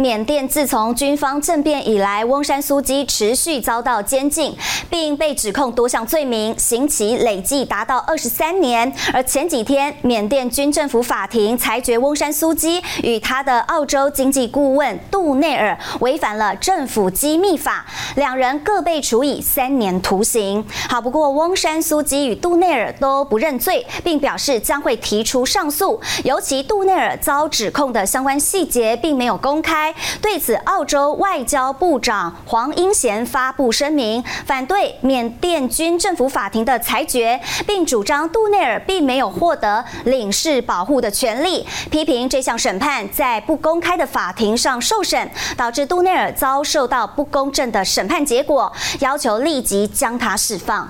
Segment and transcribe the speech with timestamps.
[0.00, 4.56] 缅甸自从军方政变以来，翁山苏姬持续遭到监禁，
[4.88, 8.90] 并被指控多项罪名，刑期累计达到二十三年。
[9.12, 17.84] 而前几天，缅甸军政府法庭裁决翁山苏姬与他的澳洲经济顾问杜内尔违反了政府机密法，
[18.16, 20.64] 两人各被处以三年徒刑。
[20.88, 26.00] 好，不过翁山苏姬与杜内尔都不认罪，并表示将会提出上诉。
[26.24, 29.89] 尤其杜内尔遭指控的相关细节并没有公开
[30.20, 50.88] 对此，澳洲外交部长黄英贤发布声明，反对缅甸军政府法庭的裁决，并主张杜内尔并没有获得领事保护的权利，批评这项审判在不公开的法庭上受审，导致杜内尔遭受到不公正的审判结果，要求立即将他释放。